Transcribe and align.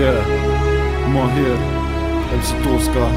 Yeah, 0.00 0.16
Mahir, 1.12 1.58
MC 2.32 2.54
Toska 2.64 3.08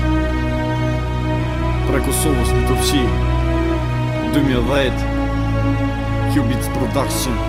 Pra 1.88 2.02
Kosovës 2.04 2.49
në 2.52 2.63
të 2.67 2.76
fshi. 2.81 3.04
2010 4.33 5.06
Cubits 6.33 6.67
Production 6.76 7.40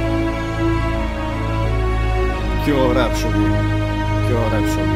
Kjo 2.62 2.84
rap 2.95 3.18
show 3.18 3.34
Kjo 4.29 4.45
rap 4.55 4.70
show 4.77 4.86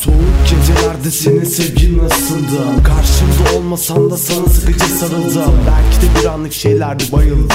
Soğuk 0.00 0.36
gecelerde 0.50 1.10
senin 1.10 1.44
sevgin 1.44 1.98
nasıldı 1.98 2.82
Karşımda 2.84 3.58
olmasan 3.58 4.10
da 4.10 4.16
sana 4.16 4.46
sıkıca 4.46 4.86
sarıldım 4.86 5.54
Belki 5.66 6.02
de 6.02 6.20
bir 6.20 6.26
anlık 6.26 6.52
şeylerdi 6.52 7.04
bayıldı 7.12 7.54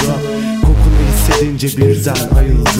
Hissedince 1.42 1.76
birden 1.76 2.36
ayıldı. 2.38 2.70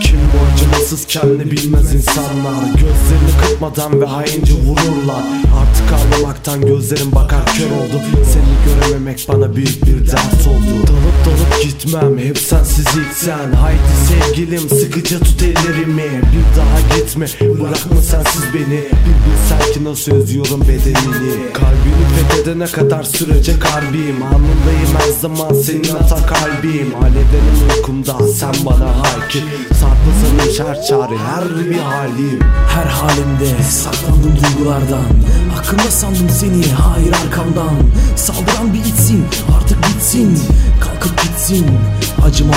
Kim 0.00 0.18
bu 0.18 0.54
acımasız 0.54 1.06
kendini 1.06 1.50
bilmez 1.50 1.94
insanlar. 1.94 2.64
Gözlerini 2.66 3.40
kırpmadan 3.40 4.00
ve 4.00 4.06
haince 4.06 4.52
vururlar. 4.52 5.24
Artık 5.60 5.92
ağlamaktan 5.92 6.60
gözlerim 6.60 7.12
bakar 7.12 7.46
kör 7.46 7.66
oldu. 7.66 8.02
Seni 8.32 8.54
görememek 8.66 9.26
bana 9.28 9.56
büyük 9.56 9.86
bir 9.86 10.06
dert 10.06 10.46
oldu. 10.46 10.86
Dalıp 10.86 11.26
dalıp 11.26 11.62
gitmem 11.62 12.18
hep 12.18 12.38
sensiz 12.38 12.86
ilk 12.86 13.14
sen. 13.14 13.52
Haydi 13.52 13.78
sevgilim 14.08 14.68
sıkıca 14.68 15.18
tut 15.18 15.42
ellerimi. 15.42 16.02
Bir 16.02 16.58
daha 16.58 16.96
gitme 16.96 17.26
bırakma 17.60 18.02
sensiz 18.02 18.42
beni. 18.54 18.80
Bir 18.80 19.16
bilsen 19.24 19.72
ki 19.72 19.84
nasıl 19.84 20.12
özüyorum 20.12 20.60
bedenini. 20.60 21.52
Kalbini 21.52 22.28
fethedene 22.28 22.66
kadar 22.66 23.02
sürecek 23.02 23.64
harbiyim 23.64 24.22
Anındayım 24.22 24.94
her 24.98 25.12
zaman 25.20 25.54
senin 25.54 25.94
atan 25.94 26.26
kalbim. 26.26 26.94
Alevlerim 27.02 27.76
uykumda 27.76 28.03
sen 28.12 28.54
bana 28.66 28.98
hakim 28.98 29.42
Sarpasının 29.80 30.52
şerçari 30.56 31.18
her 31.18 31.70
bir 31.70 31.78
halim 31.78 32.40
Her 32.68 32.86
halimde. 32.86 33.62
Saklandım 33.62 34.32
duygulardan 34.36 35.04
Hakkında 35.56 35.90
sandım 35.90 36.30
seni 36.30 36.72
hayır 36.72 37.12
arkamdan. 37.12 37.74
Saldıran 38.16 38.74
bir 38.74 38.78
içsin 38.78 39.24
artık 39.56 39.78
bitsin. 39.78 40.38
Kalkıp 40.80 41.22
gitsin 41.22 41.66
acıma 42.26 42.54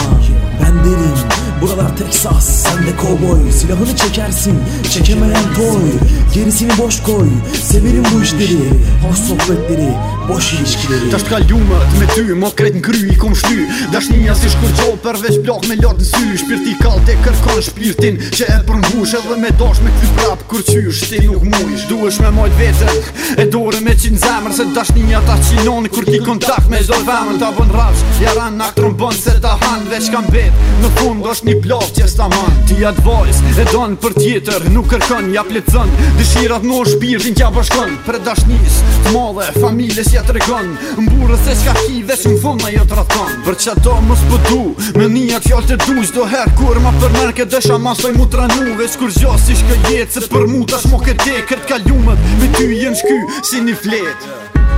ben 0.61 0.75
derim. 0.85 1.17
Buralar 1.61 1.97
Texas 1.97 2.45
sen 2.45 2.87
de 2.87 2.95
kovboy. 2.95 3.51
Silahını 3.51 3.95
çekersin 3.95 4.59
çekemeyen 4.91 5.53
toy. 5.55 5.91
Gerisini 6.33 6.77
boş 6.77 7.03
koy 7.03 7.27
Severim 7.63 8.03
bu 8.15 8.23
işleri. 8.23 8.69
Hoş 9.09 9.17
sohbetleri 9.17 9.93
boş 10.29 10.53
ilişkileri 10.53 11.09
Tash 11.11 11.23
t'kalumet 11.23 11.91
me 11.99 12.07
ty, 12.15 12.33
mo 12.33 12.49
kret 12.55 12.75
n'kry 12.75 13.13
i 13.13 13.17
kom 13.17 13.35
shty. 13.35 13.59
Dashnia 13.93 14.35
si 14.35 14.49
shkërgjoh 14.53 14.97
përveç 15.03 15.37
blok 15.43 15.67
me 15.69 15.75
lart 15.81 16.01
në 16.01 16.07
sy. 16.11 16.23
Shpirti 16.41 16.73
kallt 16.81 17.09
e 17.11 17.15
kërkon 17.25 17.61
shpirtin 17.67 18.19
që 18.37 18.49
e 18.55 18.57
përmbush 18.67 19.15
Edhe 19.17 19.37
me 19.43 19.51
dash 19.59 19.81
me 19.83 19.93
kthy 19.95 20.09
prap. 20.17 20.43
Kur 20.51 20.63
qysh 20.67 21.03
ti 21.09 21.21
nuk 21.25 21.45
mujsh 21.51 21.87
Duhesh 21.89 22.19
me 22.23 22.31
mojt 22.37 22.57
vetën. 22.59 22.99
E 23.41 23.47
dore 23.53 23.81
me 23.85 23.95
qin 24.01 24.19
zemër 24.23 24.55
Se 24.57 24.67
dashnia 24.75 25.21
ta 25.27 25.37
qinon. 25.47 25.87
Kur 25.93 26.07
ki 26.11 26.19
kontakt 26.27 26.69
me 26.71 26.81
zdo 26.83 26.99
femën 27.07 27.39
Ta 27.41 27.51
bën 27.57 27.73
rafsh, 27.77 28.03
jaran 28.21 28.57
nak 28.59 28.75
trombon 28.79 29.15
se 29.15 29.37
ta 29.43 29.55
han 29.61 29.87
Veç 29.91 30.11
kam 30.13 30.27
bet, 30.33 30.65
në 30.81 30.91
fund 30.97 31.25
është 31.31 31.49
një 31.49 31.55
blok 31.63 31.87
që 31.97 32.09
s'ta 32.11 32.27
man. 32.33 32.59
Ti 32.67 32.81
atë 32.91 33.05
vojs 33.07 33.41
e 33.63 33.67
don 33.71 33.95
për 34.03 34.17
tjetër 34.19 34.69
Nuk 34.75 34.89
kërkon, 34.91 35.31
ja 35.35 35.45
pletëzën 35.47 35.95
Dëshirat 36.19 36.67
në 36.67 36.83
shpirtin 36.91 37.37
kja 37.37 37.51
bashkon. 37.55 37.95
Për 38.07 38.19
dashnis, 38.25 38.81
të 39.05 39.15
madhe, 39.15 39.49
familjes 39.61 40.16
ja 40.17 40.23
të 40.25 40.35
regon 40.37 40.69
Mburës 41.03 41.43
se 41.45 41.53
s'ka 41.59 41.73
ki 41.77 42.01
veç 42.07 42.23
në 42.25 42.37
fund 42.41 42.63
ma 42.63 42.71
jo 42.73 42.85
të 42.89 42.97
raton 42.97 43.35
Për 43.45 43.57
që 43.63 43.73
ato 43.75 43.95
mës 44.07 44.23
pëdu 44.31 44.61
Me 44.97 45.09
një 45.13 45.25
atë 45.37 45.51
fjall 45.51 45.67
të 45.69 45.77
du 45.83 46.05
Zdo 46.09 46.25
her 46.31 46.49
kur 46.57 46.79
ma 46.81 46.93
përmer 46.97 47.33
ke 47.37 47.45
dësha 47.53 47.77
ma 47.83 47.93
soj 47.99 48.15
mu 48.17 48.25
të 48.25 48.41
ranu 48.41 48.77
Veç 48.79 48.97
kur 49.01 49.13
gjo 49.13 49.35
si 49.43 49.57
shkë 49.59 49.77
jetë 49.91 50.15
Se 50.17 50.25
për 50.33 50.47
mu 50.49 50.63
tash 50.71 50.87
mo 50.91 51.01
këtë 51.03 51.43
kërtë 51.51 51.69
kalumet 51.73 52.27
Me 52.41 52.49
ty 52.57 52.69
jenë 52.71 53.01
shky 53.01 53.19
si 53.49 53.61
një 53.67 53.77
fletë 53.83 54.35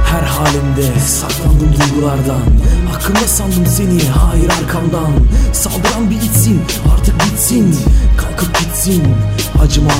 Her 0.09 0.25
halimde 0.35 0.87
saklandım 1.07 1.73
duygulardan 1.77 2.47
Hakkında 2.91 3.27
sandım 3.27 3.65
seni 3.77 4.09
hayır 4.09 4.51
arkamdan 4.59 5.19
Saldıran 5.53 6.09
bir 6.09 6.15
içsin 6.15 6.61
artık 6.93 7.15
bitsin 7.23 7.75
Kalkıp 8.17 8.59
gitsin 8.59 9.03
acıma 9.61 9.93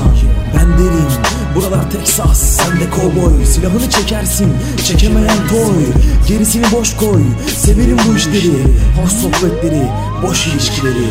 ben 0.56 0.78
derim 0.78 1.39
Buralar 1.59 1.92
Texas 1.92 2.58
sen 2.58 2.80
de 2.80 2.90
kovboy 2.90 3.46
Silahını 3.46 3.90
çekersin 3.90 4.53
çekemeyen 4.86 5.47
toy. 5.50 5.86
Gerisini 6.28 6.66
boş 6.72 6.96
koy 6.96 7.24
Severim 7.58 7.97
bu 8.08 8.16
işleri. 8.16 8.52
Hoş 9.02 9.12
sohbetleri 9.12 9.88
boş 10.24 10.47
ilişkileri 10.47 11.06